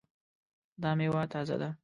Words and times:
دا 0.81 0.91
میوه 0.97 1.23
تازه 1.33 1.55
ده؟ 1.61 1.69